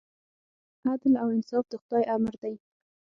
عدل 0.91 1.13
او 1.21 1.27
انصاف 1.35 1.65
د 1.69 1.73
خدای 1.81 2.03
امر 2.15 2.33
دی. 2.41 2.55